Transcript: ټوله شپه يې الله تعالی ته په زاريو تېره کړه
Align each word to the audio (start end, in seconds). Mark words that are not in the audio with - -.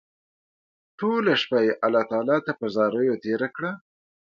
ټوله 0.99 1.33
شپه 1.41 1.59
يې 1.65 1.73
الله 1.85 2.03
تعالی 2.11 2.37
ته 2.45 2.51
په 2.59 2.65
زاريو 2.75 3.21
تېره 3.23 3.47
کړه 3.55 3.71